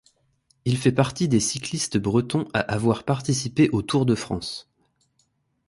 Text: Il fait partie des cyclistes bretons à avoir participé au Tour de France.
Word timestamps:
Il 0.65 0.79
fait 0.79 0.91
partie 0.91 1.27
des 1.27 1.39
cyclistes 1.39 1.99
bretons 1.99 2.47
à 2.55 2.61
avoir 2.61 3.03
participé 3.03 3.69
au 3.69 3.83
Tour 3.83 4.07
de 4.07 4.15
France. 4.15 4.67